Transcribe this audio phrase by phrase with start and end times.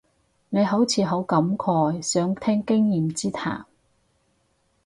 [0.49, 3.67] 你好似好感慨，想聽經驗之談